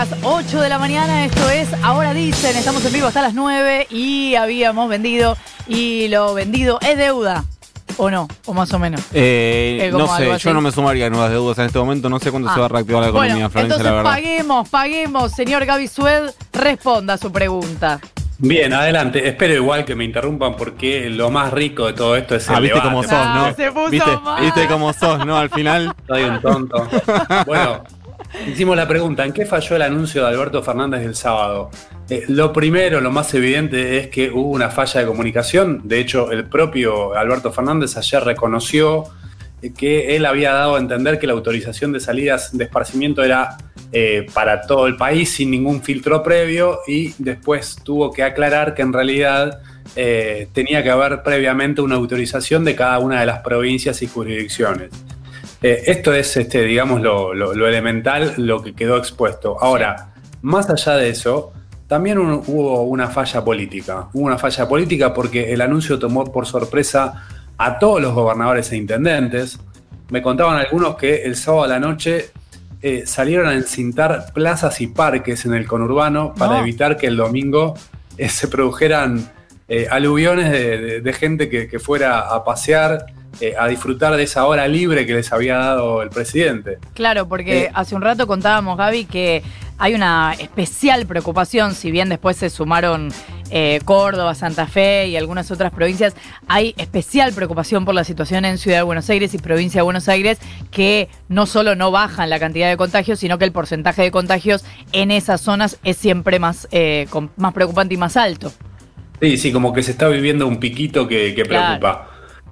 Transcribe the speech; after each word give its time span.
las 0.00 0.08
8 0.22 0.60
de 0.62 0.68
la 0.70 0.78
mañana, 0.78 1.26
esto 1.26 1.50
es 1.50 1.68
Ahora 1.82 2.14
Dicen, 2.14 2.56
estamos 2.56 2.82
en 2.86 2.92
vivo 2.94 3.08
hasta 3.08 3.20
las 3.20 3.34
9 3.34 3.86
y 3.90 4.34
habíamos 4.34 4.88
vendido 4.88 5.36
y 5.68 6.08
lo 6.08 6.32
vendido 6.32 6.78
es 6.80 6.96
deuda. 6.96 7.44
¿O 7.98 8.08
no? 8.10 8.26
¿O 8.46 8.54
más 8.54 8.72
o 8.72 8.78
menos? 8.78 9.00
Eh, 9.12 9.78
Eh, 9.82 9.90
no 9.92 10.06
sé, 10.16 10.30
así. 10.32 10.44
yo 10.44 10.54
no 10.54 10.62
me 10.62 10.72
sumaría 10.72 11.06
a 11.06 11.10
nuevas 11.10 11.30
deudas 11.30 11.58
en 11.58 11.66
este 11.66 11.78
momento. 11.78 12.08
No 12.08 12.18
sé 12.18 12.30
cuándo 12.30 12.48
Ah. 12.48 12.54
se 12.54 12.60
va 12.60 12.66
a 12.66 12.68
reactivar 12.70 13.02
la 13.02 13.08
economía, 13.10 13.34
bueno, 13.34 13.50
Florencia, 13.50 13.76
entonces 13.76 13.84
la 13.84 13.92
verdad. 13.92 14.10
paguemos, 14.10 14.68
paguemos. 14.70 15.32
Señor 15.32 15.66
Gaby 15.66 15.86
Sued, 15.88 16.30
responda 16.54 17.14
a 17.14 17.18
su 17.18 17.30
pregunta. 17.30 18.00
Bien, 18.38 18.72
adelante. 18.72 19.28
Espero 19.28 19.52
igual 19.52 19.84
que 19.84 19.94
me 19.94 20.04
interrumpan 20.04 20.56
porque 20.56 21.10
lo 21.10 21.30
más 21.30 21.52
rico 21.52 21.86
de 21.88 21.92
todo 21.92 22.16
esto 22.16 22.36
es 22.36 22.48
el 22.48 22.54
Ah, 22.54 22.60
viste 22.60 22.74
debate. 22.76 22.88
cómo 22.88 23.02
sos, 23.02 23.12
Ah, 23.12 23.34
¿no? 23.50 23.54
se 23.54 23.70
puso 23.70 23.90
¿Viste, 23.90 24.10
viste 24.40 24.66
cómo 24.66 24.92
sos, 24.94 25.26
¿no? 25.26 25.36
Al 25.36 25.50
final. 25.50 25.94
Soy 26.08 26.22
un 26.24 26.40
tonto. 26.40 26.88
Bueno, 27.46 27.82
hicimos 28.46 28.76
la 28.76 28.86
pregunta, 28.86 29.24
¿en 29.24 29.32
qué 29.32 29.46
falló 29.46 29.76
el 29.76 29.82
anuncio 29.82 30.22
de 30.22 30.28
Alberto 30.28 30.62
Fernández 30.62 31.02
del 31.02 31.14
sábado? 31.14 31.70
Eh, 32.08 32.24
lo 32.28 32.52
primero, 32.52 33.00
lo 33.00 33.10
más 33.10 33.32
evidente 33.34 33.98
es 33.98 34.08
que 34.08 34.30
hubo 34.30 34.50
una 34.50 34.70
falla 34.70 35.00
de 35.00 35.06
comunicación. 35.06 35.82
De 35.84 36.00
hecho, 36.00 36.32
el 36.32 36.44
propio 36.46 37.14
Alberto 37.14 37.52
Fernández 37.52 37.96
ayer 37.96 38.22
reconoció 38.24 39.04
eh, 39.62 39.72
que 39.72 40.16
él 40.16 40.26
había 40.26 40.52
dado 40.52 40.76
a 40.76 40.78
entender 40.78 41.18
que 41.18 41.26
la 41.26 41.34
autorización 41.34 41.92
de 41.92 42.00
salidas 42.00 42.56
de 42.56 42.64
esparcimiento 42.64 43.22
era 43.22 43.58
eh, 43.92 44.26
para 44.34 44.62
todo 44.62 44.86
el 44.86 44.96
país 44.96 45.30
sin 45.32 45.50
ningún 45.50 45.82
filtro 45.82 46.22
previo 46.22 46.80
y 46.86 47.14
después 47.18 47.76
tuvo 47.82 48.12
que 48.12 48.22
aclarar 48.22 48.74
que 48.74 48.82
en 48.82 48.92
realidad 48.92 49.60
tenía 50.52 50.84
que 50.84 50.90
haber 50.90 51.24
previamente 51.24 51.80
una 51.80 51.96
autorización 51.96 52.64
de 52.64 52.76
cada 52.76 53.00
una 53.00 53.18
de 53.18 53.26
las 53.26 53.40
provincias 53.40 54.02
y 54.02 54.06
jurisdicciones. 54.06 54.90
Eh, 55.62 55.82
esto 55.86 56.12
es, 56.14 56.36
este, 56.36 56.62
digamos, 56.62 57.00
lo, 57.02 57.34
lo- 57.34 57.54
lo 57.54 57.66
elemental, 57.68 58.34
lo 58.38 58.62
que 58.62 58.74
quedó 58.74 58.96
expuesto. 58.96 59.56
Ahora, 59.60 60.12
más 60.42 60.70
allá 60.70 60.96
de 60.96 61.10
eso, 61.10 61.52
también 61.86 62.18
un- 62.18 62.42
hubo 62.46 62.82
una 62.84 63.08
falla 63.08 63.44
política. 63.44 64.08
Hubo 64.12 64.24
una 64.26 64.38
falla 64.38 64.66
política 64.68 65.12
porque 65.12 65.52
el 65.52 65.60
anuncio 65.60 65.98
tomó 65.98 66.24
por 66.32 66.46
sorpresa 66.46 67.26
a 67.58 67.78
todos 67.78 68.00
los 68.00 68.14
gobernadores 68.14 68.72
e 68.72 68.76
intendentes. 68.76 69.58
Me 70.10 70.22
contaban 70.22 70.56
algunos 70.56 70.96
que 70.96 71.22
el 71.24 71.36
sábado 71.36 71.64
a 71.64 71.68
la 71.68 71.78
noche 71.78 72.30
eh, 72.82 73.02
salieron 73.06 73.46
a 73.46 73.52
encintar 73.52 74.32
plazas 74.32 74.80
y 74.80 74.86
parques 74.86 75.44
en 75.44 75.52
el 75.52 75.66
conurbano 75.66 76.32
para 76.34 76.54
No. 76.54 76.60
evitar 76.60 76.96
que 76.96 77.06
el 77.08 77.16
domingo 77.18 77.74
eh, 78.16 78.30
se 78.30 78.48
produjeran 78.48 79.30
eh, 79.68 79.86
aluviones 79.90 80.50
de, 80.50 80.78
de- 80.78 81.00
de 81.02 81.12
gente 81.12 81.50
que, 81.50 81.68
que 81.68 81.78
fuera 81.78 82.20
a 82.20 82.42
pasear, 82.42 83.04
eh, 83.40 83.54
a 83.58 83.68
disfrutar 83.68 84.16
de 84.16 84.22
esa 84.24 84.44
hora 84.46 84.66
libre 84.68 85.06
que 85.06 85.14
les 85.14 85.32
había 85.32 85.56
dado 85.56 86.02
el 86.02 86.10
presidente. 86.10 86.78
Claro, 86.94 87.28
porque 87.28 87.64
Eh. 87.64 87.70
hace 87.74 87.94
un 87.94 88.02
rato 88.02 88.26
contábamos, 88.26 88.76
Gaby, 88.76 89.04
que 89.04 89.42
hay 89.78 89.94
una 89.94 90.34
especial 90.38 91.06
preocupación, 91.06 91.74
si 91.74 91.90
bien 91.90 92.08
después 92.10 92.36
se 92.36 92.50
sumaron 92.50 93.10
eh, 93.52 93.80
Córdoba, 93.84 94.34
Santa 94.34 94.66
Fe 94.66 95.08
y 95.08 95.16
algunas 95.16 95.50
otras 95.50 95.72
provincias, 95.72 96.14
hay 96.46 96.74
especial 96.76 97.32
preocupación 97.32 97.84
por 97.84 97.94
la 97.94 98.04
situación 98.04 98.44
en 98.44 98.58
Ciudad 98.58 98.76
de 98.78 98.82
Buenos 98.82 99.08
Aires 99.10 99.32
y 99.34 99.38
provincia 99.38 99.78
de 99.80 99.82
Buenos 99.84 100.08
Aires, 100.08 100.38
que 100.70 101.08
no 101.28 101.46
solo 101.46 101.74
no 101.76 101.90
bajan 101.90 102.30
la 102.30 102.38
cantidad 102.38 102.68
de 102.68 102.76
contagios, 102.76 103.18
sino 103.18 103.38
que 103.38 103.44
el 103.46 103.52
porcentaje 103.52 104.02
de 104.02 104.10
contagios 104.10 104.64
en 104.92 105.10
esas 105.10 105.40
zonas 105.40 105.78
es 105.82 105.96
siempre 105.96 106.38
más, 106.38 106.68
más 107.36 107.52
preocupante 107.54 107.94
y 107.94 107.96
más 107.96 108.16
alto. 108.16 108.52
Sí, 109.20 109.36
sí, 109.36 109.50
como 109.52 109.72
que 109.72 109.82
se 109.82 109.90
está 109.90 110.08
viviendo 110.08 110.46
un 110.46 110.60
piquito 110.60 111.08
que, 111.08 111.34
que 111.34 111.42
Claro. 111.42 111.78
preocupa. 111.80 112.06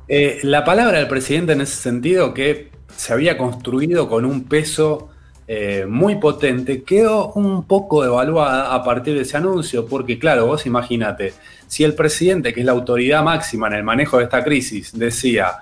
Eh, 0.08 0.38
la 0.42 0.64
palabra 0.64 0.98
del 0.98 1.08
presidente 1.08 1.52
en 1.52 1.60
ese 1.60 1.76
sentido, 1.76 2.32
que 2.32 2.70
se 2.96 3.12
había 3.12 3.36
construido 3.36 4.08
con 4.08 4.24
un 4.24 4.44
peso 4.44 5.10
eh, 5.46 5.86
muy 5.88 6.16
potente, 6.16 6.82
quedó 6.82 7.32
un 7.32 7.64
poco 7.64 8.02
devaluada 8.02 8.74
a 8.74 8.82
partir 8.82 9.14
de 9.14 9.22
ese 9.22 9.36
anuncio, 9.36 9.86
porque 9.86 10.18
claro, 10.18 10.46
vos 10.46 10.66
imagínate, 10.66 11.34
si 11.66 11.84
el 11.84 11.94
presidente, 11.94 12.52
que 12.52 12.60
es 12.60 12.66
la 12.66 12.72
autoridad 12.72 13.22
máxima 13.22 13.66
en 13.68 13.74
el 13.74 13.82
manejo 13.84 14.18
de 14.18 14.24
esta 14.24 14.42
crisis, 14.42 14.98
decía, 14.98 15.52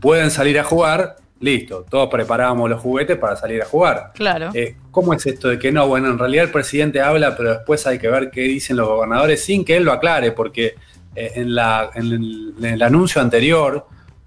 pueden 0.00 0.30
salir 0.30 0.58
a 0.58 0.64
jugar, 0.64 1.16
listo, 1.40 1.84
todos 1.88 2.08
preparábamos 2.08 2.70
los 2.70 2.80
juguetes 2.80 3.18
para 3.18 3.36
salir 3.36 3.60
a 3.62 3.66
jugar. 3.66 4.12
Claro. 4.14 4.50
Eh, 4.54 4.76
¿Cómo 4.90 5.12
es 5.14 5.26
esto 5.26 5.48
de 5.48 5.58
que 5.58 5.70
no? 5.72 5.86
Bueno, 5.88 6.08
en 6.10 6.18
realidad 6.18 6.44
el 6.44 6.50
presidente 6.50 7.00
habla, 7.00 7.36
pero 7.36 7.50
después 7.54 7.86
hay 7.86 7.98
que 7.98 8.08
ver 8.08 8.30
qué 8.30 8.42
dicen 8.42 8.76
los 8.76 8.88
gobernadores 8.88 9.44
sin 9.44 9.64
que 9.64 9.76
él 9.76 9.84
lo 9.84 9.92
aclare, 9.92 10.32
porque 10.32 10.74
eh, 11.14 11.32
en, 11.36 11.54
la- 11.54 11.90
en 11.94 12.06
el, 12.06 12.54
en 12.58 12.64
el 12.64 12.82
anuncio 12.82 13.20
anterior, 13.20 13.86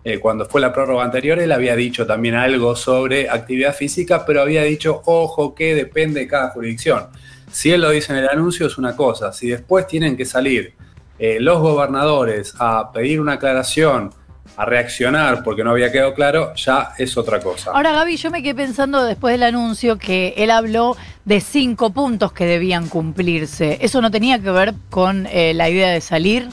eh, 0.09 0.20
cuando 0.20 0.46
fue 0.46 0.62
la 0.62 0.74
prórroga 0.74 1.03
anterior, 1.03 1.40
él 1.40 1.52
había 1.52 1.75
dicho 1.75 2.06
también 2.06 2.36
algo 2.36 2.75
sobre 2.75 3.30
actividad 3.30 3.75
física, 3.75 4.25
pero 4.25 4.42
había 4.42 4.64
dicho, 4.64 5.02
ojo, 5.06 5.53
que 5.56 5.75
depende 5.75 6.22
de 6.22 6.28
cada 6.28 6.50
jurisdicción. 6.50 7.08
Si 7.52 7.72
él 7.72 7.81
lo 7.81 7.90
dice 7.90 8.14
en 8.14 8.19
el 8.19 8.30
anuncio 8.30 8.68
es 8.68 8.78
una 8.78 8.96
cosa, 8.96 9.34
si 9.34 9.50
después 9.50 9.88
tienen 9.88 10.16
que 10.16 10.25
salir 10.25 10.74
eh, 11.18 11.38
los 11.40 11.59
gobernadores 11.59 12.53
a 12.59 12.92
pedir 12.92 13.19
una 13.19 13.34
aclaración, 13.34 14.12
a 14.56 14.66
reaccionar 14.66 15.44
porque 15.44 15.64
no 15.64 15.72
había 15.72 15.92
quedado 15.92 16.14
claro, 16.14 16.53
ya 16.56 16.92
es 16.98 17.16
otra 17.18 17.40
cosa. 17.40 17.72
Ahora, 17.72 17.94
Gaby, 17.94 18.18
yo 18.18 18.30
me 18.30 18.44
quedé 18.44 18.56
pensando 18.56 19.03
después 19.03 19.34
del 19.34 19.44
anuncio 19.44 19.98
que 19.98 20.34
él 20.38 20.52
habló 20.52 20.98
de 21.25 21.40
cinco 21.40 21.92
puntos 21.92 22.34
que 22.34 22.46
debían 22.46 22.90
cumplirse. 22.90 23.78
¿Eso 23.81 24.02
no 24.02 24.12
tenía 24.12 24.40
que 24.40 24.52
ver 24.52 24.74
con 24.90 25.28
eh, 25.28 25.53
la 25.53 25.69
idea 25.69 25.90
de 25.90 26.02
salir? 26.02 26.50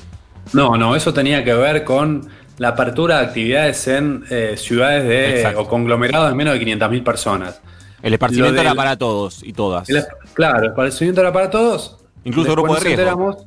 No, 0.52 0.76
no, 0.76 0.94
eso 0.94 1.12
tenía 1.12 1.42
que 1.42 1.54
ver 1.54 1.82
con 1.84 2.28
la 2.58 2.68
apertura 2.68 3.18
de 3.20 3.26
actividades 3.26 3.86
en 3.88 4.24
eh, 4.30 4.54
ciudades 4.56 5.04
de, 5.04 5.36
Exacto. 5.36 5.60
o 5.62 5.68
conglomerados 5.68 6.28
de 6.30 6.34
menos 6.34 6.54
de 6.54 6.60
500.000 6.60 7.02
personas. 7.04 7.60
El 8.02 8.12
esparcimiento 8.14 8.52
del- 8.56 8.66
era 8.66 8.74
para 8.74 8.96
todos 8.96 9.42
y 9.42 9.52
todas. 9.52 9.88
El- 9.90 10.04
claro, 10.34 10.60
el 10.60 10.66
esparcimiento 10.70 11.20
era 11.20 11.32
para 11.32 11.50
todos. 11.50 11.98
Incluso 12.24 12.52
grupo 12.52 12.74
de 12.74 12.80
riesgo. 12.80 13.02
enteramos- 13.02 13.46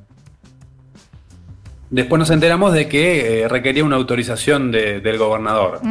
Después 1.89 2.19
nos 2.19 2.29
enteramos 2.29 2.73
de 2.73 2.87
que 2.87 3.41
eh, 3.41 3.47
requería 3.47 3.83
una 3.83 3.95
autorización 3.95 4.71
de- 4.71 4.99
del 4.99 5.17
gobernador. 5.17 5.81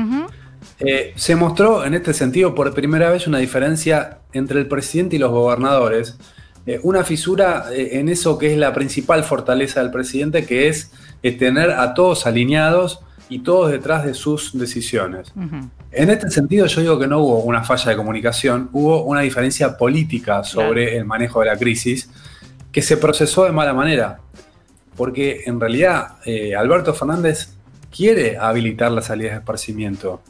Eh, 0.78 1.12
se 1.16 1.34
mostró 1.34 1.84
en 1.84 1.94
este 1.94 2.14
sentido 2.14 2.54
por 2.54 2.72
primera 2.72 3.10
vez 3.10 3.26
una 3.26 3.38
diferencia 3.38 4.18
entre 4.32 4.60
el 4.60 4.68
presidente 4.68 5.16
y 5.16 5.18
los 5.18 5.32
gobernadores, 5.32 6.16
eh, 6.66 6.78
una 6.84 7.02
fisura 7.02 7.64
eh, 7.72 7.98
en 7.98 8.08
eso 8.08 8.38
que 8.38 8.52
es 8.52 8.58
la 8.58 8.72
principal 8.74 9.24
fortaleza 9.24 9.80
del 9.82 9.90
presidente, 9.90 10.46
que 10.46 10.68
es 10.68 10.92
tener 11.38 11.72
a 11.72 11.94
todos 11.94 12.26
alineados 12.26 13.00
y 13.28 13.40
todos 13.40 13.70
detrás 13.70 14.04
de 14.04 14.14
sus 14.14 14.56
decisiones. 14.58 15.32
En 15.90 16.10
este 16.10 16.30
sentido 16.30 16.66
yo 16.66 16.80
digo 16.80 16.98
que 16.98 17.06
no 17.06 17.18
hubo 17.20 17.38
una 17.40 17.62
falla 17.64 17.90
de 17.90 17.96
comunicación, 17.96 18.68
hubo 18.72 19.02
una 19.04 19.20
diferencia 19.20 19.76
política 19.76 20.44
sobre 20.44 20.96
el 20.96 21.04
manejo 21.04 21.40
de 21.40 21.46
la 21.46 21.56
crisis 21.56 22.10
que 22.72 22.82
se 22.82 22.96
procesó 22.96 23.44
de 23.44 23.52
mala 23.52 23.72
manera, 23.74 24.20
porque 24.96 25.42
en 25.46 25.60
realidad 25.60 26.16
eh, 26.24 26.54
Alberto 26.54 26.92
Fernández 26.94 27.50
quiere 27.94 28.36
habilitar 28.38 28.92
las 28.92 29.06
salidas 29.06 29.32
de 29.32 29.38
esparcimiento. 29.38 30.20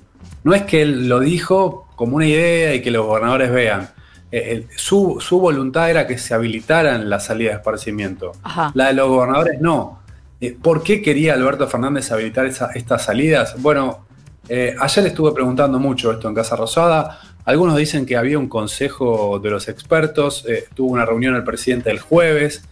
No 0.44 0.54
es 0.54 0.62
que 0.62 0.82
él 0.82 1.08
lo 1.08 1.20
dijo 1.20 1.88
como 1.96 2.16
una 2.16 2.26
idea 2.26 2.74
y 2.74 2.82
que 2.82 2.90
los 2.90 3.04
gobernadores 3.06 3.50
vean. 3.50 3.88
Eh, 4.30 4.52
el- 4.52 4.66
su, 4.76 5.18
su 5.20 5.40
voluntad 5.40 5.90
era 5.90 6.06
que 6.06 6.18
se 6.18 6.34
habilitaran 6.34 7.08
las 7.10 7.26
salidas 7.26 7.54
de 7.54 7.58
esparcimiento. 7.58 8.32
Ajá. 8.42 8.70
La 8.74 8.88
de 8.88 8.94
los 8.94 9.08
gobernadores 9.08 9.60
no. 9.60 10.00
Eh, 10.40 10.56
¿Por 10.60 10.82
qué 10.82 11.02
quería 11.02 11.34
Alberto 11.34 11.66
Fernández 11.66 12.10
habilitar 12.12 12.46
esa- 12.46 12.70
estas 12.74 13.04
salidas? 13.04 13.60
Bueno, 13.60 14.06
eh, 14.48 14.74
ayer 14.78 15.06
estuve 15.06 15.32
preguntando 15.32 15.78
mucho 15.78 16.12
esto 16.12 16.28
en 16.28 16.34
Casa 16.34 16.56
Rosada. 16.56 17.18
Algunos 17.44 17.76
dicen 17.76 18.06
que 18.06 18.16
había 18.16 18.38
un 18.38 18.48
consejo 18.48 19.38
de 19.42 19.50
los 19.50 19.68
expertos, 19.68 20.44
eh, 20.48 20.64
tuvo 20.74 20.92
una 20.92 21.04
reunión 21.04 21.34
el 21.34 21.44
presidente 21.44 21.90
el 21.90 21.98
jueves 21.98 22.62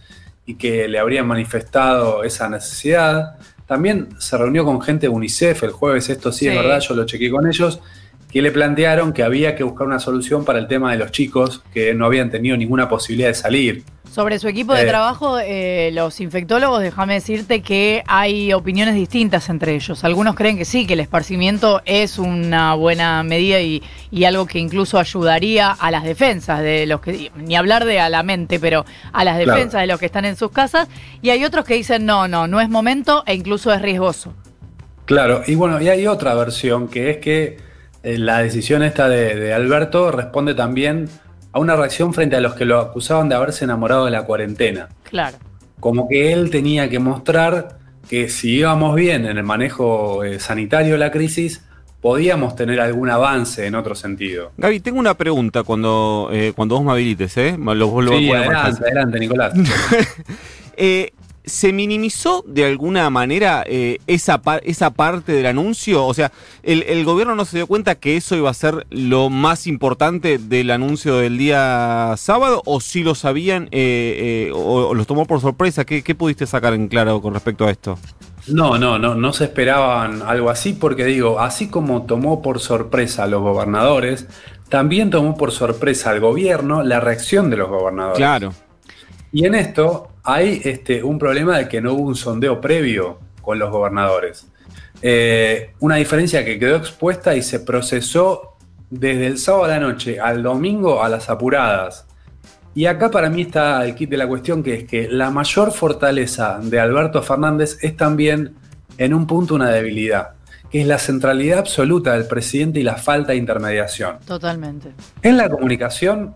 y 0.45 0.55
que 0.55 0.87
le 0.87 0.97
habrían 0.99 1.27
manifestado 1.27 2.23
esa 2.23 2.47
necesidad. 2.47 3.35
También 3.65 4.09
se 4.17 4.37
reunió 4.37 4.63
con 4.63 4.81
gente 4.81 5.07
de 5.07 5.09
UNICEF 5.09 5.63
el 5.63 5.71
jueves, 5.71 6.07
esto 6.09 6.31
sí, 6.31 6.45
Sí. 6.45 6.47
es 6.47 6.55
verdad, 6.55 6.79
yo 6.79 6.95
lo 6.95 7.05
chequeé 7.05 7.29
con 7.29 7.47
ellos, 7.47 7.81
que 8.31 8.41
le 8.41 8.51
plantearon 8.51 9.11
que 9.13 9.23
había 9.23 9.55
que 9.55 9.63
buscar 9.63 9.87
una 9.87 9.99
solución 9.99 10.45
para 10.45 10.59
el 10.59 10.67
tema 10.67 10.91
de 10.91 10.97
los 10.99 11.11
chicos 11.11 11.63
que 11.73 11.93
no 11.93 12.05
habían 12.05 12.29
tenido 12.29 12.55
ninguna 12.55 12.87
posibilidad 12.87 13.27
de 13.29 13.33
salir. 13.33 13.83
Sobre 14.11 14.39
su 14.39 14.47
equipo 14.47 14.73
de 14.73 14.81
Eh. 14.81 14.87
trabajo, 14.87 15.37
eh, 15.39 15.91
los 15.93 16.19
infectólogos, 16.21 16.81
déjame 16.81 17.13
decirte 17.15 17.61
que 17.61 18.03
hay 18.07 18.51
opiniones 18.51 18.95
distintas 18.95 19.47
entre 19.49 19.75
ellos. 19.75 20.03
Algunos 20.03 20.33
creen 20.35 20.57
que 20.57 20.65
sí, 20.65 20.87
que 20.87 20.93
el 20.93 21.01
esparcimiento 21.01 21.81
es 21.85 22.17
una 22.17 22.73
buena 22.73 23.21
medida 23.21 23.59
y, 23.61 23.83
y 24.09 24.23
algo 24.23 24.47
que 24.47 24.57
incluso 24.57 24.97
ayudaría 24.97 25.69
a 25.71 25.91
las 25.91 26.03
defensas 26.03 26.61
de 26.63 26.87
los 26.87 26.99
que, 27.01 27.31
ni 27.35 27.55
hablar 27.55 27.85
de 27.85 27.99
a 27.99 28.09
la 28.09 28.23
mente, 28.23 28.59
pero 28.59 28.85
a 29.13 29.23
las 29.23 29.35
Claro. 29.37 29.51
defensas 29.53 29.81
de 29.81 29.87
los 29.87 29.99
que 29.99 30.07
están 30.07 30.25
en 30.25 30.35
sus 30.35 30.49
casas. 30.51 30.87
Y 31.21 31.29
hay 31.29 31.45
otros 31.45 31.63
que 31.63 31.75
dicen, 31.75 32.03
no, 32.05 32.27
no, 32.27 32.47
no 32.47 32.59
es 32.59 32.69
momento 32.69 33.23
e 33.27 33.35
incluso 33.35 33.71
es 33.71 33.81
riesgoso. 33.83 34.33
Claro, 35.05 35.43
y 35.45 35.53
bueno, 35.53 35.79
y 35.79 35.89
hay 35.89 36.07
otra 36.07 36.33
versión 36.33 36.87
que 36.87 37.11
es 37.11 37.17
que 37.17 37.57
eh, 38.01 38.17
la 38.17 38.39
decisión 38.39 38.81
esta 38.81 39.07
de, 39.07 39.35
de 39.35 39.53
Alberto 39.53 40.09
responde 40.11 40.55
también 40.55 41.07
a 41.57 41.59
una 41.59 41.75
reacción 41.75 42.13
frente 42.13 42.35
a 42.35 42.39
los 42.39 42.53
que 42.53 42.65
lo 42.65 42.79
acusaban 42.79 43.29
de 43.29 43.35
haberse 43.35 43.65
enamorado 43.65 44.05
de 44.05 44.11
la 44.11 44.25
cuarentena. 44.25 44.89
Claro. 45.01 45.37
Como 45.79 46.07
que 46.07 46.31
él 46.31 46.51
tenía 46.51 46.87
que 46.87 46.99
mostrar 46.99 47.79
que 48.07 48.29
si 48.29 48.57
íbamos 48.57 48.95
bien 48.95 49.25
en 49.25 49.37
el 49.37 49.43
manejo 49.43 50.23
eh, 50.23 50.39
sanitario 50.39 50.93
de 50.93 50.99
la 50.99 51.11
crisis, 51.11 51.63
podíamos 51.99 52.55
tener 52.55 52.79
algún 52.79 53.09
avance 53.09 53.65
en 53.65 53.73
otro 53.73 53.95
sentido. 53.95 54.51
Gaby, 54.57 54.81
tengo 54.81 54.99
una 54.99 55.15
pregunta 55.15 55.63
cuando, 55.63 56.29
eh, 56.31 56.53
cuando 56.55 56.75
vos 56.75 56.85
me 56.85 56.91
habilites, 56.91 57.35
¿eh? 57.37 57.57
Lo, 57.57 57.73
lo, 57.73 58.17
sí, 58.17 58.31
adelante, 58.31 58.83
adelante, 58.83 59.19
Nicolás. 59.19 59.53
eh, 60.77 61.11
¿Se 61.47 61.73
minimizó 61.73 62.43
de 62.45 62.65
alguna 62.65 63.09
manera 63.09 63.63
eh, 63.65 63.99
esa, 64.05 64.41
esa 64.63 64.91
parte 64.91 65.31
del 65.31 65.45
anuncio? 65.45 66.05
O 66.05 66.13
sea, 66.13 66.31
el, 66.61 66.83
el, 66.83 67.05
gobierno 67.05 67.35
no 67.35 67.45
se 67.45 67.57
dio 67.57 67.67
cuenta 67.67 67.95
que 67.95 68.17
eso 68.17 68.35
iba 68.35 68.49
a 68.49 68.53
ser 68.53 68.85
lo 68.89 69.29
más 69.29 69.65
importante 69.65 70.37
del 70.37 70.69
anuncio 70.71 71.17
del 71.17 71.37
día 71.37 72.13
sábado, 72.17 72.61
o 72.65 72.81
si 72.81 73.01
lo 73.01 73.15
sabían 73.15 73.69
eh, 73.71 74.49
eh, 74.49 74.51
o, 74.53 74.89
o, 74.89 74.93
los 74.93 75.07
tomó 75.07 75.25
por 75.25 75.41
sorpresa. 75.41 75.85
¿Qué, 75.85 76.03
¿Qué, 76.03 76.15
pudiste 76.15 76.45
sacar 76.45 76.73
en 76.73 76.89
claro 76.89 77.21
con 77.21 77.33
respecto 77.33 77.65
a 77.65 77.71
esto? 77.71 77.97
No, 78.47 78.77
no, 78.77 78.99
no, 78.99 79.15
no 79.15 79.33
se 79.33 79.45
esperaban 79.45 80.21
algo 80.21 80.49
así, 80.49 80.73
porque 80.73 81.05
digo, 81.05 81.39
así 81.39 81.69
como 81.69 82.03
tomó 82.03 82.41
por 82.41 82.59
sorpresa 82.59 83.23
a 83.23 83.27
los 83.27 83.41
gobernadores, 83.41 84.27
también 84.69 85.09
tomó 85.09 85.35
por 85.35 85.51
sorpresa 85.51 86.11
al 86.11 86.19
gobierno 86.19 86.83
la 86.83 86.99
reacción 86.99 87.49
de 87.49 87.57
los 87.57 87.69
gobernadores. 87.69 88.17
Claro. 88.17 88.53
Y 89.31 89.45
en 89.45 89.55
esto 89.55 90.09
hay 90.27 90.61
este, 90.65 91.01
un 91.01 91.17
problema 91.17 91.57
de 91.57 91.69
que 91.69 91.79
no 91.79 91.93
hubo 91.93 92.09
un 92.09 92.15
sondeo 92.15 92.59
previo 92.59 93.17
con 93.41 93.57
los 93.57 93.71
gobernadores. 93.71 94.45
Eh, 95.01 95.73
una 95.79 95.95
diferencia 95.95 96.43
que 96.43 96.59
quedó 96.59 96.75
expuesta 96.75 97.33
y 97.33 97.41
se 97.41 97.61
procesó 97.61 98.57
desde 98.89 99.25
el 99.25 99.37
sábado 99.37 99.63
a 99.63 99.67
la 99.69 99.79
noche 99.79 100.19
al 100.19 100.43
domingo 100.43 101.01
a 101.01 101.07
las 101.07 101.29
apuradas. 101.29 102.07
Y 102.75 102.87
acá 102.87 103.09
para 103.09 103.29
mí 103.29 103.43
está 103.43 103.85
el 103.85 103.95
kit 103.95 104.09
de 104.09 104.17
la 104.17 104.27
cuestión, 104.27 104.63
que 104.63 104.73
es 104.73 104.83
que 104.83 105.07
la 105.07 105.31
mayor 105.31 105.71
fortaleza 105.71 106.59
de 106.61 106.77
Alberto 106.77 107.23
Fernández 107.23 107.77
es 107.81 107.95
también 107.95 108.55
en 108.97 109.13
un 109.13 109.27
punto 109.27 109.55
una 109.55 109.69
debilidad, 109.69 110.31
que 110.69 110.81
es 110.81 110.87
la 110.87 110.99
centralidad 110.99 111.59
absoluta 111.59 112.11
del 112.13 112.27
presidente 112.27 112.81
y 112.81 112.83
la 112.83 112.97
falta 112.97 113.31
de 113.31 113.37
intermediación. 113.37 114.17
Totalmente. 114.27 114.91
En 115.21 115.37
la 115.37 115.47
comunicación, 115.49 116.35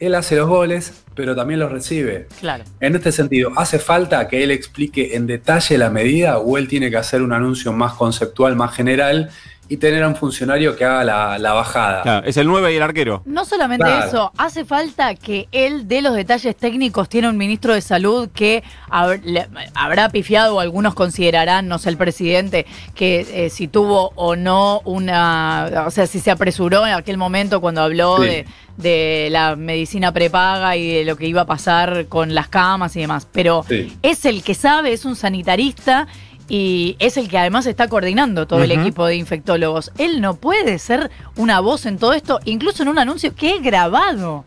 él 0.00 0.14
hace 0.14 0.34
los 0.34 0.48
goles, 0.48 1.04
pero 1.14 1.36
también 1.36 1.60
los 1.60 1.70
recibe. 1.70 2.26
Claro. 2.40 2.64
En 2.80 2.96
este 2.96 3.12
sentido, 3.12 3.52
¿hace 3.56 3.78
falta 3.78 4.26
que 4.26 4.42
él 4.42 4.50
explique 4.50 5.14
en 5.14 5.26
detalle 5.26 5.76
la 5.76 5.90
medida 5.90 6.38
o 6.38 6.56
él 6.56 6.66
tiene 6.66 6.90
que 6.90 6.96
hacer 6.96 7.20
un 7.22 7.32
anuncio 7.34 7.72
más 7.72 7.92
conceptual, 7.92 8.56
más 8.56 8.74
general 8.74 9.30
y 9.70 9.76
tener 9.78 10.02
a 10.02 10.08
un 10.08 10.16
funcionario 10.16 10.76
que 10.76 10.84
haga 10.84 11.02
la, 11.04 11.38
la 11.38 11.52
bajada? 11.54 12.02
Claro, 12.02 12.26
es 12.26 12.36
el 12.36 12.46
9 12.46 12.72
y 12.74 12.76
el 12.76 12.82
arquero. 12.82 13.22
No 13.24 13.46
solamente 13.46 13.84
Claro. 13.86 14.06
eso, 14.06 14.32
hace 14.36 14.66
falta 14.66 15.14
que 15.14 15.48
él 15.52 15.88
dé 15.88 16.02
los 16.02 16.14
detalles 16.14 16.54
técnicos. 16.56 17.08
Tiene 17.08 17.28
un 17.30 17.38
ministro 17.38 17.72
de 17.72 17.80
salud 17.80 18.28
que 18.34 18.62
hab- 18.90 19.22
le- 19.22 19.48
habrá 19.74 20.10
pifiado, 20.10 20.56
o 20.56 20.60
algunos 20.60 20.94
considerarán, 20.94 21.68
no 21.68 21.78
sé, 21.78 21.88
el 21.88 21.96
presidente, 21.96 22.66
que 22.94 23.20
eh, 23.46 23.48
si 23.48 23.68
tuvo 23.68 24.12
o 24.16 24.36
no 24.36 24.80
una. 24.84 25.84
O 25.86 25.90
sea, 25.90 26.06
si 26.06 26.20
se 26.20 26.30
apresuró 26.30 26.86
en 26.86 26.92
aquel 26.94 27.16
momento 27.16 27.60
cuando 27.60 27.80
habló 27.82 28.18
Sí. 28.18 28.26
de, 28.26 28.46
de 28.76 29.28
la 29.30 29.56
medicina 29.56 30.12
prepaga 30.12 30.76
y 30.76 30.92
de 30.96 31.04
lo 31.04 31.16
que 31.16 31.26
iba 31.26 31.42
a 31.42 31.46
pasar 31.46 32.06
con 32.08 32.34
las 32.34 32.48
camas 32.48 32.96
y 32.96 33.00
demás. 33.00 33.28
Pero 33.30 33.64
Sí. 33.68 33.96
es 34.02 34.24
el 34.24 34.42
que 34.42 34.54
sabe, 34.54 34.92
es 34.92 35.04
un 35.04 35.14
sanitarista. 35.16 36.08
Y 36.50 36.96
es 36.98 37.16
el 37.16 37.28
que 37.28 37.38
además 37.38 37.64
está 37.66 37.86
coordinando 37.88 38.46
todo 38.46 38.62
el 38.64 38.72
equipo 38.72 39.06
de 39.06 39.14
infectólogos. 39.14 39.92
Él 39.98 40.20
no 40.20 40.34
puede 40.34 40.78
ser 40.80 41.08
una 41.36 41.60
voz 41.60 41.86
en 41.86 41.96
todo 41.96 42.12
esto, 42.12 42.40
incluso 42.44 42.82
en 42.82 42.88
un 42.88 42.98
anuncio 42.98 43.34
que 43.36 43.54
es 43.54 43.62
grabado. 43.62 44.44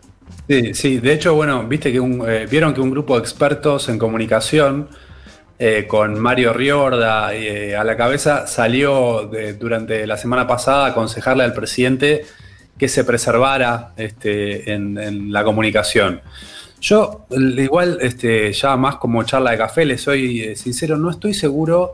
Sí, 0.50 0.74
sí, 0.74 0.98
de 0.98 1.14
hecho, 1.14 1.34
bueno, 1.34 1.64
viste 1.66 1.94
que 1.94 2.02
un, 2.02 2.30
eh, 2.30 2.46
vieron 2.52 2.74
que 2.74 2.82
un 2.82 2.92
grupo 2.92 3.16
de 3.16 3.22
expertos 3.22 3.88
en 3.88 3.98
comunicación 3.98 4.90
eh, 5.58 5.86
con 5.88 6.20
Mario 6.20 6.52
Riorda 6.52 7.34
eh, 7.34 7.78
a 7.78 7.86
la 7.86 7.96
cabeza 7.96 8.48
salió 8.48 9.30
de- 9.32 9.54
durante 9.54 10.06
la 10.06 10.18
semana 10.18 10.46
pasada 10.46 10.86
a 10.88 10.90
aconsejarle 10.90 11.46
al 11.46 11.54
presidente 11.54 12.26
que 12.78 12.90
se 12.90 13.06
preservara 13.06 13.94
este, 13.96 14.74
en, 14.74 14.98
en 14.98 15.32
la 15.32 15.46
comunicación. 15.46 16.20
Yo, 16.84 17.26
igual, 17.32 17.98
este, 18.02 18.52
ya 18.52 18.76
más 18.76 18.98
como 18.98 19.24
charla 19.24 19.52
de 19.52 19.58
café, 19.58 19.86
le 19.86 19.98
soy 19.98 20.42
eh, 20.42 20.56
sincero, 20.58 20.98
no 20.98 21.10
estoy 21.10 21.34
seguro 21.34 21.94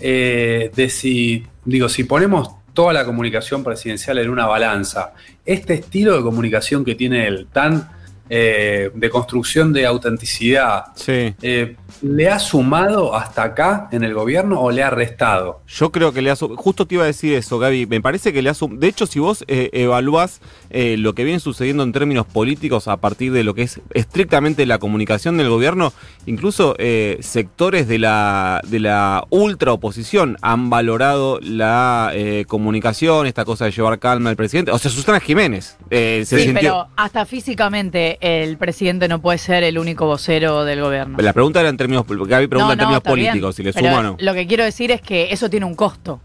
eh, 0.00 0.72
de 0.74 0.90
si, 0.90 1.46
digo, 1.64 1.88
si 1.88 2.02
ponemos 2.02 2.50
toda 2.74 2.92
la 2.92 3.04
comunicación 3.04 3.62
presidencial 3.62 4.18
en 4.18 4.28
una 4.30 4.46
balanza, 4.46 5.12
este 5.46 5.74
estilo 5.74 6.16
de 6.16 6.22
comunicación 6.22 6.84
que 6.84 6.96
tiene 6.96 7.28
él, 7.28 7.46
tan 7.52 7.90
eh, 8.30 8.90
de 8.94 9.08
construcción 9.08 9.72
de 9.72 9.86
autenticidad, 9.86 10.84
Sí. 10.96 11.34
eh, 11.40 11.76
¿le 12.02 12.28
ha 12.28 12.38
sumado 12.38 13.14
hasta 13.16 13.42
acá 13.42 13.88
en 13.90 14.04
el 14.04 14.12
gobierno 14.12 14.60
o 14.60 14.70
le 14.70 14.82
ha 14.82 14.90
restado? 14.90 15.62
Yo 15.66 15.90
creo 15.90 16.12
que 16.12 16.20
le 16.20 16.30
ha 16.30 16.36
sum- 16.36 16.54
Justo 16.54 16.86
te 16.86 16.96
iba 16.96 17.04
a 17.04 17.06
decir 17.06 17.32
eso, 17.34 17.58
Gaby. 17.58 17.86
Me 17.86 18.02
parece 18.02 18.30
que 18.32 18.42
le 18.42 18.50
ha 18.50 18.54
sum- 18.54 18.78
De 18.78 18.86
hecho, 18.88 19.06
si 19.06 19.18
vos 19.18 19.44
eh, 19.48 19.70
evaluás 19.72 20.42
eh, 20.70 20.96
lo 20.98 21.14
que 21.14 21.24
viene 21.24 21.40
sucediendo 21.40 21.82
en 21.82 21.92
términos 21.92 22.26
políticos 22.26 22.88
a 22.88 22.96
partir 22.98 23.32
de 23.32 23.44
lo 23.44 23.54
que 23.54 23.62
es 23.62 23.80
estrictamente 23.94 24.66
la 24.66 24.78
comunicación 24.78 25.36
del 25.36 25.48
gobierno, 25.48 25.92
incluso 26.26 26.74
eh, 26.78 27.18
sectores 27.20 27.88
de 27.88 27.98
la, 27.98 28.60
de 28.66 28.80
la 28.80 29.24
ultra 29.30 29.72
oposición 29.72 30.36
han 30.42 30.70
valorado 30.70 31.38
la 31.42 32.10
eh, 32.14 32.44
comunicación, 32.46 33.26
esta 33.26 33.44
cosa 33.44 33.64
de 33.66 33.70
llevar 33.70 33.98
calma 33.98 34.30
al 34.30 34.36
presidente. 34.36 34.70
O 34.70 34.78
sea, 34.78 34.90
Susana 34.90 35.20
Jiménez 35.20 35.76
eh, 35.90 36.22
se 36.26 36.38
sí, 36.38 36.44
sintió. 36.44 36.60
pero 36.60 36.88
hasta 36.96 37.24
físicamente 37.26 38.18
el 38.20 38.56
presidente 38.56 39.08
no 39.08 39.20
puede 39.20 39.38
ser 39.38 39.62
el 39.64 39.78
único 39.78 40.06
vocero 40.06 40.64
del 40.64 40.80
gobierno. 40.80 41.18
La 41.18 41.32
pregunta 41.32 41.60
era 41.60 41.68
en 41.68 41.76
términos. 41.76 42.04
Gaby 42.06 42.46
pregunta 42.46 42.66
No, 42.66 42.72
en 42.72 42.78
no, 42.78 42.82
términos 42.82 43.02
bien, 43.02 43.12
políticos, 43.26 43.54
si 43.56 43.62
le 43.62 43.72
pero 43.72 43.88
suma 43.88 44.00
o 44.00 44.02
no. 44.02 44.16
Lo 44.18 44.34
que 44.34 44.46
quiero 44.46 44.64
decir 44.64 44.90
es 44.90 45.00
que 45.00 45.32
eso 45.32 45.48
tiene 45.48 45.66
un 45.66 45.74
costo. 45.74 46.20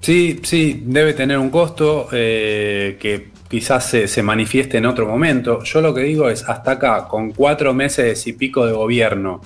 Sí, 0.00 0.40
sí, 0.44 0.82
debe 0.84 1.12
tener 1.14 1.38
un 1.38 1.50
costo 1.50 2.08
eh, 2.12 2.96
que 3.00 3.30
quizás 3.48 3.88
se, 3.88 4.08
se 4.08 4.22
manifieste 4.22 4.78
en 4.78 4.86
otro 4.86 5.06
momento. 5.06 5.62
Yo 5.64 5.80
lo 5.80 5.94
que 5.94 6.02
digo 6.02 6.28
es, 6.28 6.48
hasta 6.48 6.72
acá, 6.72 7.08
con 7.08 7.32
cuatro 7.32 7.74
meses 7.74 8.26
y 8.26 8.32
pico 8.34 8.66
de 8.66 8.72
gobierno, 8.72 9.40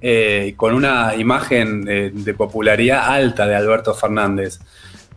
eh, 0.00 0.54
con 0.56 0.74
una 0.74 1.14
imagen 1.16 1.84
de 1.84 2.34
popularidad 2.34 3.04
alta 3.06 3.46
de 3.46 3.54
Alberto 3.54 3.94
Fernández, 3.94 4.58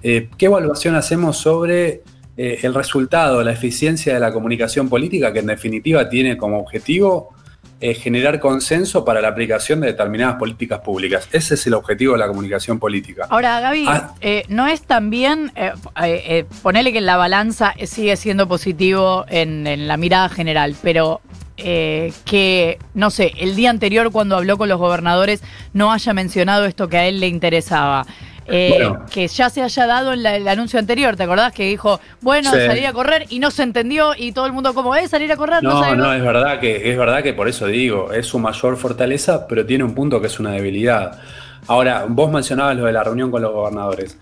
eh, 0.04 0.30
¿qué 0.38 0.46
evaluación 0.46 0.96
hacemos 0.96 1.38
sobre 1.38 2.04
eh, 2.38 2.60
el 2.64 2.74
resultado, 2.74 3.44
la 3.44 3.54
eficiencia 3.54 4.14
de 4.14 4.20
la 4.20 4.32
comunicación 4.32 4.90
política, 4.90 5.32
que 5.34 5.40
en 5.40 5.48
definitiva 5.48 6.10
tiene 6.10 6.38
como 6.38 6.60
objetivo 6.60 7.34
eh, 7.82 7.94
generar 7.94 8.40
consenso 8.40 9.04
para 9.04 9.22
la 9.22 9.28
aplicación 9.28 9.82
de 9.82 9.88
determinadas 9.88 10.36
políticas 10.36 10.80
públicas? 10.80 11.28
Ese 11.32 11.56
es 11.56 11.68
el 11.68 11.74
objetivo 11.74 12.14
de 12.14 12.20
la 12.20 12.28
comunicación 12.28 12.80
política. 12.80 13.28
Ahora, 13.30 13.60
Gaby, 13.60 13.86
Ah. 13.88 14.14
eh, 14.22 14.44
no 14.48 14.68
es 14.68 14.82
también, 14.84 15.52
eh, 15.56 15.72
eh, 16.04 16.46
ponele 16.62 16.94
que 16.94 17.02
la 17.02 17.18
balanza 17.18 17.74
sigue 17.86 18.16
siendo 18.18 18.48
positivo 18.48 19.26
en, 19.28 19.68
en 19.68 19.88
la 19.88 19.98
mirada 19.98 20.30
general, 20.30 20.76
pero 20.82 21.22
eh, 21.58 22.12
que, 22.26 22.80
no 22.94 23.10
sé, 23.10 23.32
el 23.40 23.56
día 23.56 23.70
anterior 23.70 24.12
cuando 24.12 24.36
habló 24.36 24.58
con 24.58 24.68
los 24.68 24.78
gobernadores 24.78 25.42
no 25.74 25.92
haya 25.94 26.14
mencionado 26.14 26.66
esto 26.66 26.90
que 26.90 26.98
a 26.98 27.06
él 27.08 27.20
le 27.22 27.28
interesaba. 27.28 28.06
Eh, 28.48 28.70
Bueno. 28.70 29.06
Que 29.12 29.28
ya 29.28 29.50
se 29.50 29.62
haya 29.64 29.88
dado 29.88 30.14
en 30.14 30.22
la- 30.24 30.36
el 30.36 30.48
anuncio 30.48 30.78
anterior, 30.80 31.16
¿te 31.16 31.24
acordás? 31.24 31.52
Que 31.54 31.68
dijo, 31.68 32.00
bueno, 32.22 32.52
Sí. 32.52 32.58
salir 32.66 32.86
a 32.86 32.94
correr 32.94 33.26
y 33.30 33.40
no 33.40 33.50
se 33.52 33.64
entendió 33.64 34.12
y 34.16 34.32
todo 34.34 34.46
el 34.46 34.54
mundo 34.54 34.74
como, 34.74 34.96
¿eh? 34.96 35.08
Salir 35.08 35.32
a 35.32 35.36
correr, 35.38 35.64
no, 35.64 35.72
No, 35.72 35.80
salir 35.80 35.94
a 35.94 35.98
no, 35.98 36.04
correr". 36.06 36.18
es 36.20 36.24
verdad 36.26 36.60
que 36.60 36.92
es 36.92 36.98
verdad 36.98 37.24
que 37.24 37.34
por 37.34 37.48
eso 37.48 37.66
digo, 37.68 38.12
es 38.12 38.28
su 38.28 38.38
mayor 38.40 38.78
fortaleza, 38.78 39.48
pero 39.48 39.66
tiene 39.66 39.84
un 39.84 39.96
punto 39.96 40.22
que 40.22 40.28
es 40.28 40.40
una 40.40 40.52
debilidad. 40.52 41.20
Ahora, 41.68 42.06
vos 42.08 42.32
mencionabas 42.32 42.76
lo 42.78 42.86
de 42.86 42.94
la 42.94 43.04
reunión 43.04 43.32
con 43.32 43.42
los 43.42 43.52
gobernadores. 43.52 44.18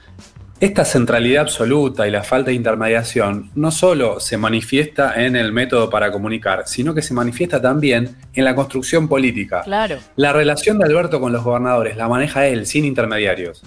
Esta 0.62 0.86
centralidad 0.86 1.42
absoluta 1.42 2.08
y 2.08 2.12
la 2.12 2.24
falta 2.24 2.51
de 2.51 2.56
intermediación 2.56 3.51
no 3.56 3.70
solo 3.70 4.22
se 4.22 4.38
manifiesta 4.38 5.22
en 5.22 5.36
el 5.36 5.51
método 5.51 5.89
para 5.89 6.10
comunicar, 6.10 6.63
sino 6.68 6.94
que 6.94 7.01
se 7.01 7.13
manifiesta 7.13 7.62
también 7.62 8.15
en 8.34 8.46
la 8.46 8.56
construcción 8.56 9.10
política. 9.10 9.63
Claro. 9.65 9.98
La 10.15 10.32
relación 10.32 10.80
de 10.80 10.86
Alberto 10.86 11.20
con 11.20 11.34
los 11.34 11.44
gobernadores 11.44 11.98
la 11.98 12.08
maneja 12.08 12.48
él, 12.48 12.65
sin 12.65 12.86
intermediarios. 12.86 13.62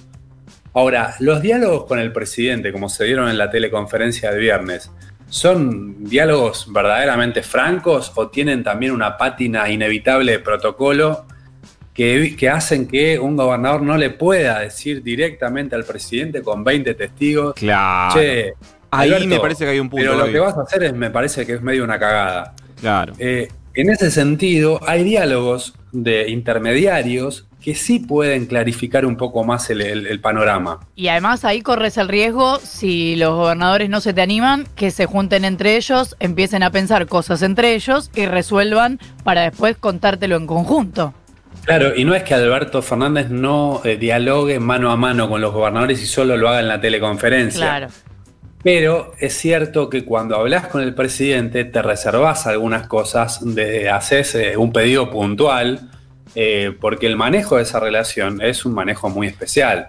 Ahora, 0.76 1.14
los 1.20 1.40
diálogos 1.40 1.86
con 1.86 1.98
el 1.98 2.12
presidente, 2.12 2.70
como 2.70 2.90
se 2.90 3.04
dieron 3.04 3.30
en 3.30 3.38
la 3.38 3.48
teleconferencia 3.50 4.30
de 4.30 4.38
viernes, 4.38 4.90
¿son 5.30 6.04
diálogos 6.04 6.70
verdaderamente 6.70 7.42
francos 7.42 8.12
o 8.14 8.28
tienen 8.28 8.62
también 8.62 8.92
una 8.92 9.16
pátina 9.16 9.70
inevitable 9.70 10.32
de 10.32 10.38
protocolo 10.40 11.24
que, 11.94 12.36
que 12.38 12.50
hacen 12.50 12.86
que 12.86 13.18
un 13.18 13.36
gobernador 13.36 13.80
no 13.80 13.96
le 13.96 14.10
pueda 14.10 14.60
decir 14.60 15.02
directamente 15.02 15.74
al 15.74 15.84
presidente 15.84 16.42
con 16.42 16.62
20 16.62 16.92
testigos, 16.94 17.54
Claro. 17.54 18.14
che, 18.20 18.52
Ahí 18.90 19.08
Alberto, 19.08 19.28
me 19.28 19.40
parece 19.40 19.64
que 19.64 19.70
hay 19.70 19.80
un 19.80 19.88
punto. 19.88 20.04
pero 20.04 20.26
lo 20.26 20.30
que 20.30 20.38
vas 20.38 20.58
a 20.58 20.60
hacer 20.62 20.84
es, 20.84 20.92
me 20.92 21.10
parece 21.10 21.46
que 21.46 21.54
es 21.54 21.62
medio 21.62 21.84
una 21.84 21.98
cagada. 21.98 22.54
Claro. 22.78 23.14
Eh, 23.18 23.48
en 23.72 23.88
ese 23.90 24.10
sentido, 24.10 24.80
hay 24.86 25.04
diálogos 25.04 25.74
de 25.92 26.28
intermediarios 26.28 27.45
que 27.66 27.74
sí 27.74 27.98
pueden 27.98 28.46
clarificar 28.46 29.04
un 29.04 29.16
poco 29.16 29.42
más 29.42 29.68
el, 29.70 29.80
el- 29.80 30.06
el 30.06 30.20
panorama. 30.20 30.78
Y 30.94 31.08
además 31.08 31.44
ahí 31.44 31.62
corres 31.62 31.96
el 31.98 32.06
riesgo, 32.06 32.60
si 32.60 33.16
los 33.16 33.34
gobernadores 33.34 33.90
no 33.90 34.00
se 34.00 34.14
te 34.14 34.22
animan, 34.22 34.68
que 34.76 34.92
se 34.92 35.06
junten 35.06 35.44
entre 35.44 35.76
ellos, 35.76 36.14
empiecen 36.20 36.62
a 36.62 36.70
pensar 36.70 37.08
cosas 37.08 37.42
entre 37.42 37.74
ellos 37.74 38.08
y 38.14 38.26
resuelvan 38.26 39.00
para 39.24 39.40
después 39.50 39.76
contártelo 39.78 40.36
en 40.36 40.46
conjunto. 40.46 41.12
Claro, 41.64 41.96
y 41.96 42.04
no 42.04 42.14
es 42.14 42.22
que 42.22 42.34
Alberto 42.34 42.82
Fernández 42.82 43.30
no 43.30 43.80
eh, 43.82 43.96
dialogue 43.96 44.60
mano 44.60 44.92
a 44.92 44.96
mano 44.96 45.28
con 45.28 45.40
los 45.40 45.52
gobernadores 45.52 46.00
y 46.00 46.06
solo 46.06 46.36
lo 46.36 46.48
haga 46.48 46.60
en 46.60 46.68
la 46.68 46.80
teleconferencia. 46.80 47.58
Claro. 47.66 47.88
Pero 48.62 49.10
es 49.18 49.36
cierto 49.36 49.90
que 49.90 50.04
cuando 50.04 50.36
hablas 50.36 50.68
con 50.68 50.82
el 50.82 50.94
presidente 50.94 51.64
te 51.64 51.82
reservas 51.82 52.46
algunas 52.46 52.86
cosas, 52.86 53.40
de, 53.44 53.90
haces 53.90 54.36
eh, 54.36 54.56
un 54.56 54.72
pedido 54.72 55.10
puntual, 55.10 55.90
eh, 56.36 56.76
porque 56.80 57.06
el 57.06 57.16
manejo 57.16 57.56
de 57.56 57.64
esa 57.64 57.80
relación 57.80 58.40
es 58.40 58.64
un 58.64 58.74
manejo 58.74 59.08
muy 59.08 59.26
especial. 59.26 59.88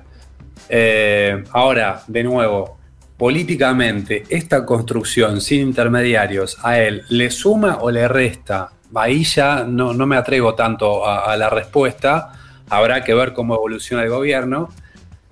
ahora, 1.53 2.01
de 2.07 2.23
nuevo, 2.23 2.77
políticamente, 3.17 4.23
esta 4.29 4.65
construcción 4.65 5.41
sin 5.41 5.61
intermediarios 5.61 6.57
a 6.63 6.79
él, 6.79 7.03
¿le 7.09 7.31
suma 7.31 7.79
o 7.81 7.91
le 7.91 8.07
resta? 8.07 8.71
Ahí 8.95 9.23
ya 9.23 9.63
no, 9.63 9.93
me 9.93 10.15
atrevo 10.15 10.55
tanto 10.55 11.05
a, 11.05 11.35
la 11.35 11.49
respuesta, 11.49 12.31
habrá 12.69 13.03
que 13.03 13.13
ver 13.13 13.33
cómo 13.33 13.55
evoluciona 13.55 14.03
el 14.03 14.09
gobierno. 14.09 14.69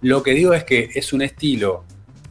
Lo 0.01 0.23
que 0.23 0.31
digo 0.31 0.53
es 0.53 0.63
que 0.63 0.89
es 0.93 1.13
un 1.13 1.21
estilo 1.21 1.83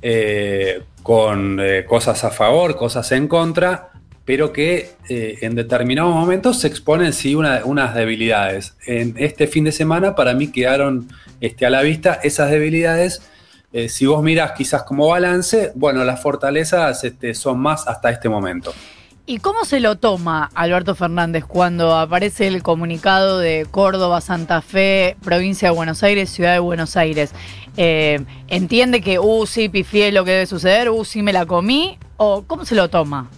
eh, 0.02 0.82
con 1.02 1.58
eh, 1.60 1.84
cosas 1.86 2.24
a 2.24 2.30
favor, 2.30 2.76
cosas 2.76 3.10
en 3.12 3.26
contra, 3.26 3.90
pero 4.24 4.52
que 4.52 4.92
eh, 5.08 5.38
en 5.42 5.54
determinados 5.54 6.14
momentos 6.14 6.60
se 6.60 6.68
exponen 6.68 7.12
sí 7.12 7.34
unas 7.34 7.94
debilidades. 7.94 8.74
En 8.86 9.14
este 9.18 9.46
fin 9.46 9.64
de 9.64 9.72
semana 9.72 10.14
para 10.14 10.34
mí 10.34 10.48
quedaron 10.48 11.08
este, 11.40 11.66
a 11.66 11.70
la 11.70 11.82
vista 11.82 12.18
esas 12.22 12.50
debilidades 12.50 13.22
eh, 13.74 13.88
si 13.88 14.06
vos 14.06 14.22
miras 14.22 14.52
quizás 14.52 14.84
como 14.84 15.08
balance, 15.08 15.72
bueno, 15.74 16.04
las 16.04 16.22
fortalezas 16.22 17.02
este, 17.02 17.34
son 17.34 17.58
más 17.58 17.88
hasta 17.88 18.08
este 18.08 18.28
momento. 18.28 18.72
¿Y 19.26 19.38
cómo 19.38 19.64
se 19.64 19.80
lo 19.80 19.96
toma 19.96 20.48
Alberto 20.54 20.94
Fernández 20.94 21.44
cuando 21.44 21.96
aparece 21.96 22.46
el 22.46 22.62
comunicado 22.62 23.40
de 23.40 23.66
Córdoba, 23.68 24.20
Santa 24.20 24.62
Fe, 24.62 25.16
provincia 25.24 25.70
de 25.70 25.74
Buenos 25.74 26.04
Aires, 26.04 26.30
ciudad 26.30 26.52
de 26.52 26.60
Buenos 26.60 26.96
Aires? 26.96 27.32
Eh, 27.76 28.24
¿Entiende 28.46 29.00
que, 29.00 29.18
uh, 29.18 29.44
sí, 29.44 29.68
pifié 29.68 30.12
lo 30.12 30.24
que 30.24 30.30
debe 30.30 30.46
suceder, 30.46 30.90
uh, 30.90 31.04
sí 31.04 31.22
me 31.22 31.32
la 31.32 31.44
comí? 31.44 31.98
¿O 32.16 32.44
cómo 32.46 32.64
se 32.64 32.76
lo 32.76 32.88
toma? 32.90 33.28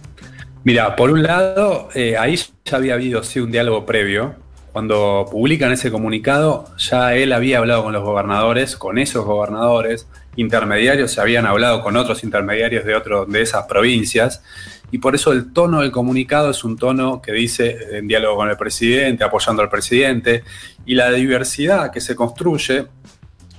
Mira, 0.63 0.95
por 0.95 1.11
un 1.11 1.23
lado, 1.23 1.89
eh, 1.93 2.17
ahí 2.17 2.35
ya 2.65 2.77
había 2.77 2.95
habido 2.95 3.23
sí 3.23 3.39
un 3.39 3.51
diálogo 3.51 3.85
previo. 3.85 4.35
Cuando 4.71 5.25
publican 5.31 5.71
ese 5.71 5.91
comunicado, 5.91 6.65
ya 6.77 7.15
él 7.15 7.33
había 7.33 7.57
hablado 7.57 7.83
con 7.83 7.93
los 7.93 8.03
gobernadores, 8.03 8.75
con 8.75 8.99
esos 8.99 9.25
gobernadores, 9.25 10.07
intermediarios 10.37 11.11
se 11.11 11.19
habían 11.19 11.45
hablado 11.45 11.81
con 11.81 11.97
otros 11.97 12.23
intermediarios 12.23 12.85
de, 12.85 12.95
otro, 12.95 13.25
de 13.25 13.41
esas 13.41 13.65
provincias 13.65 14.43
y 14.91 14.99
por 14.99 15.15
eso 15.15 15.33
el 15.33 15.51
tono 15.51 15.81
del 15.81 15.91
comunicado 15.91 16.51
es 16.51 16.63
un 16.63 16.77
tono 16.77 17.21
que 17.21 17.33
dice 17.33 17.97
en 17.97 18.07
diálogo 18.07 18.37
con 18.37 18.49
el 18.49 18.55
presidente, 18.55 19.23
apoyando 19.23 19.61
al 19.61 19.69
presidente 19.69 20.43
y 20.85 20.95
la 20.95 21.11
diversidad 21.11 21.91
que 21.91 21.99
se 21.99 22.15
construye 22.15 22.85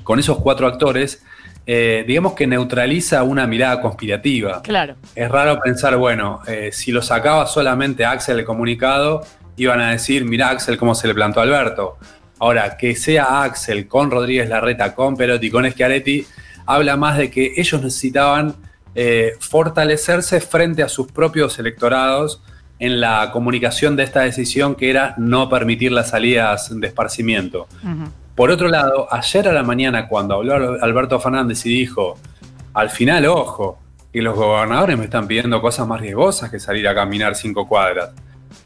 con 0.05 0.19
esos 0.19 0.39
cuatro 0.39 0.67
actores, 0.67 1.23
eh, 1.71 2.03
digamos 2.07 2.33
que 2.33 2.47
neutraliza 2.47 3.23
una 3.25 3.47
mirada 3.47 3.83
conspirativa. 3.83 4.63
Claro. 4.63 4.97
Es 5.15 5.31
raro 5.31 5.61
pensar, 5.61 5.99
bueno, 5.99 6.41
eh, 6.47 6.71
si 6.73 6.93
lo 6.93 7.03
sacaba 7.03 7.47
solamente 7.47 8.07
Axel 8.07 8.39
el 8.39 8.47
comunicado, 8.47 9.23
iban 9.59 9.79
a 9.83 9.91
decir, 9.91 10.25
mira 10.25 10.49
Axel 10.49 10.79
cómo 10.79 10.95
se 10.95 11.07
le 11.07 11.13
plantó 11.15 11.41
a 11.41 11.43
Alberto. 11.43 11.99
Ahora, 12.39 12.79
que 12.79 12.97
sea 12.97 13.43
Axel 13.43 13.87
con 13.87 14.11
Rodríguez 14.11 14.49
Larreta, 14.49 14.95
con 14.95 15.15
Perotti, 15.15 15.51
con 15.51 15.71
Schiaretti, 15.71 16.27
habla 16.65 16.97
más 16.97 17.19
de 17.19 17.31
que 17.31 17.53
ellos 17.59 17.83
necesitaban 17.83 18.55
eh, 18.95 19.33
fortalecerse 19.39 20.41
frente 20.41 20.83
a 20.83 20.89
sus 20.89 21.13
propios 21.13 21.59
electorados 21.59 22.43
en 22.79 22.99
la 22.99 23.29
comunicación 23.31 23.95
de 23.95 24.05
esta 24.05 24.21
decisión 24.21 24.75
que 24.75 24.89
era 24.89 25.15
no 25.19 25.51
permitir 25.51 25.93
las 25.93 26.09
salidas 26.09 26.71
de 26.73 26.87
esparcimiento. 26.87 27.69
Por 28.39 28.53
otro 28.53 28.69
lado, 28.69 29.09
ayer 29.11 29.49
a 29.49 29.53
la 29.53 29.65
mañana 29.65 30.07
cuando 30.07 30.37
habló 30.37 30.55
Alberto 30.81 31.19
Fernández 31.19 31.67
y 31.67 31.71
dijo, 31.71 32.17
al 32.73 32.89
final, 32.89 33.27
ojo, 33.27 33.81
que 34.13 34.23
los 34.23 34.37
gobernadores 34.37 34.97
me 34.97 35.07
están 35.07 35.27
pidiendo 35.27 35.61
cosas 35.61 35.89
más 35.89 36.01
riesgosas 36.01 36.49
que 36.49 36.61
salir 36.61 36.87
a 36.87 36.95
caminar 36.95 37.35
cinco 37.35 37.67
cuadras. 37.67 38.11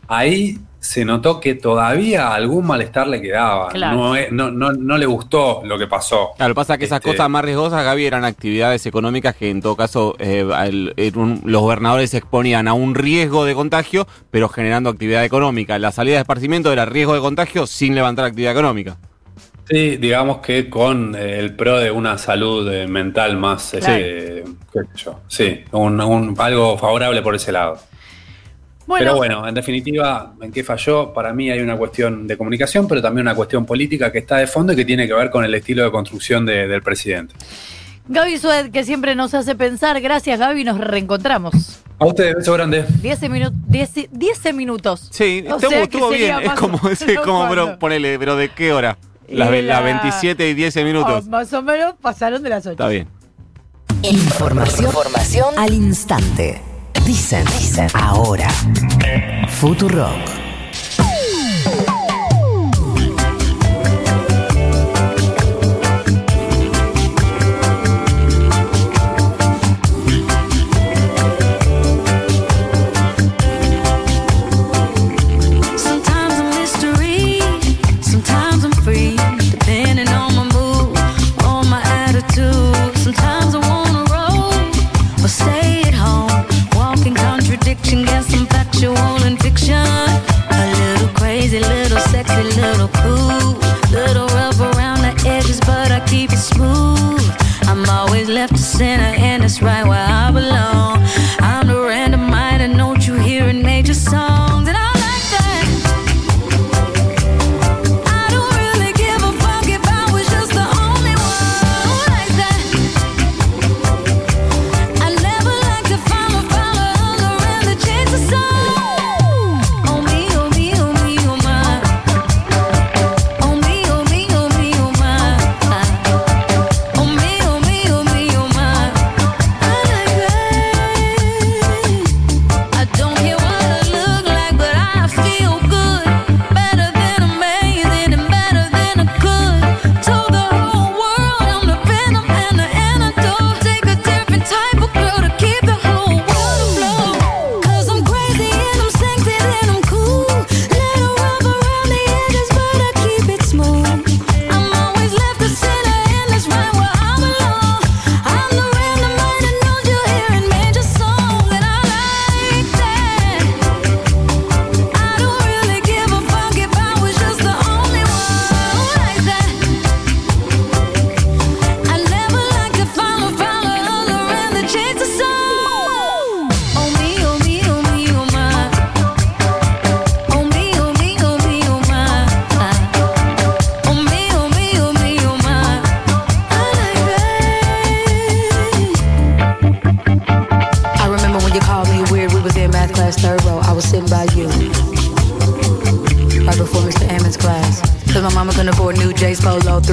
Ahí 0.08 0.58
se 0.78 1.06
notó 1.06 1.40
que 1.40 1.54
todavía 1.54 2.34
algún 2.34 2.66
malestar 2.66 3.08
le 3.08 3.22
quedaba. 3.22 3.70
No, 3.72 4.50
no, 4.50 4.98
le 4.98 5.06
gustó 5.06 5.62
lo 5.64 5.78
que 5.78 5.86
pasó. 5.86 6.32
Claro, 6.36 6.54
pasa 6.54 6.76
que 6.76 6.84
esas 6.84 6.98
este, 6.98 7.12
cosas 7.12 7.30
más 7.30 7.42
riesgosas, 7.42 7.82
Gaby, 7.82 8.04
eran 8.04 8.26
actividades 8.26 8.84
económicas 8.84 9.34
que 9.36 9.48
en 9.48 9.62
todo 9.62 9.74
caso 9.74 10.16
eh, 10.18 10.44
los 10.44 11.62
gobernadores 11.62 12.10
se 12.10 12.18
exponían 12.18 12.68
a 12.68 12.74
un 12.74 12.94
riesgo 12.94 13.46
de 13.46 13.54
contagio, 13.54 14.06
pero 14.30 14.50
generando 14.50 14.90
actividad 14.90 15.24
económica. 15.24 15.78
La 15.78 15.92
salida 15.92 16.16
de 16.16 16.20
esparcimiento 16.20 16.70
era 16.70 16.84
riesgo 16.84 17.14
de 17.14 17.20
contagio 17.20 17.66
sin 17.66 17.94
levantar 17.94 18.26
actividad 18.26 18.52
económica. 18.52 18.98
Sí, 19.72 19.96
digamos 19.96 20.40
que 20.40 20.68
con 20.68 21.14
eh, 21.14 21.38
el 21.38 21.56
pro 21.56 21.78
de 21.78 21.90
una 21.90 22.18
salud 22.18 22.70
eh, 22.70 22.86
mental 22.86 23.38
más, 23.38 23.62
sí, 23.62 23.78
sí 25.28 25.64
algo 25.72 26.76
favorable 26.76 27.22
por 27.22 27.34
ese 27.34 27.52
lado. 27.52 27.78
Pero 28.86 29.16
bueno, 29.16 29.48
en 29.48 29.54
definitiva, 29.54 30.34
¿en 30.42 30.52
qué 30.52 30.62
falló? 30.62 31.14
Para 31.14 31.32
mí 31.32 31.50
hay 31.50 31.60
una 31.60 31.78
cuestión 31.78 32.26
de 32.26 32.36
comunicación, 32.36 32.86
pero 32.86 33.00
también 33.00 33.26
una 33.26 33.34
cuestión 33.34 33.64
política 33.64 34.12
que 34.12 34.18
está 34.18 34.36
de 34.36 34.46
fondo 34.46 34.74
y 34.74 34.76
que 34.76 34.84
tiene 34.84 35.06
que 35.06 35.14
ver 35.14 35.30
con 35.30 35.42
el 35.42 35.54
estilo 35.54 35.84
de 35.84 35.90
construcción 35.90 36.44
del 36.44 36.82
presidente. 36.82 37.34
Gaby 38.08 38.36
Sued, 38.36 38.72
que 38.72 38.84
siempre 38.84 39.14
nos 39.14 39.32
hace 39.32 39.54
pensar. 39.54 39.98
Gracias, 40.02 40.38
Gaby. 40.38 40.64
Nos 40.64 40.78
reencontramos. 40.78 41.80
A 41.98 42.04
ustedes, 42.04 42.34
beso 42.34 42.52
grande. 42.52 42.84
10 43.00 44.54
minutos. 44.54 45.08
Sí, 45.10 45.42
estuvo, 45.46 46.10
bien. 46.10 46.40
Es 46.42 46.50
como, 46.50 46.78
como 47.24 47.48
pero, 47.48 47.78
ponele, 47.78 48.18
pero 48.18 48.36
¿de 48.36 48.50
qué 48.50 48.74
hora? 48.74 48.98
Las 49.32 49.50
la, 49.64 49.80
27 49.80 50.48
y 50.48 50.54
10 50.54 50.76
minutos. 50.84 51.24
Oh, 51.26 51.30
más 51.30 51.52
o 51.52 51.62
menos 51.62 51.94
pasaron 52.00 52.42
de 52.42 52.48
las 52.48 52.66
8. 52.66 52.72
Está 52.72 52.88
bien. 52.88 53.08
Información, 54.02 54.86
Información 54.86 55.54
al 55.56 55.72
instante. 55.72 56.60
Dicen, 57.06 57.44
dicen, 57.46 57.88
ahora. 57.94 58.48
Futurock. 59.48 60.51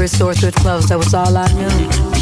Thrift 0.09 0.39
store, 0.39 0.51
clothes. 0.51 0.87
That 0.87 0.97
was 0.97 1.13
all 1.13 1.37
I 1.37 1.51
knew. 1.53 2.19